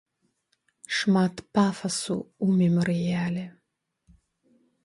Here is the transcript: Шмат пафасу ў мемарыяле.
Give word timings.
Шмат 0.99 1.35
пафасу 1.57 2.17
ў 2.23 2.47
мемарыяле. 2.63 3.45